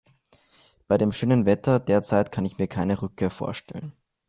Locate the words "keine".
2.67-3.03